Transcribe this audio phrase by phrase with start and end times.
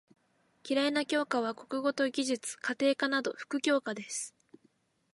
[0.67, 4.33] 嫌いな教科は国語と技術・家庭科など副教科です。